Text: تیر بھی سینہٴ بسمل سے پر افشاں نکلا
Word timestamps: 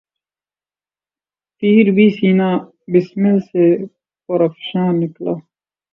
تیر 1.63 1.85
بھی 1.95 2.07
سینہٴ 2.17 2.55
بسمل 2.91 3.37
سے 3.49 3.65
پر 4.29 4.39
افشاں 4.47 4.89
نکلا 4.99 5.33